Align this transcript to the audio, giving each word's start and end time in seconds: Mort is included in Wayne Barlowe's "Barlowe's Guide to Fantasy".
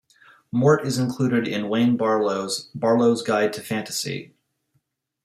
Mort 0.51 0.83
is 0.83 0.97
included 0.97 1.47
in 1.47 1.69
Wayne 1.69 1.95
Barlowe's 1.95 2.71
"Barlowe's 2.75 3.21
Guide 3.21 3.53
to 3.53 3.61
Fantasy". 3.61 4.33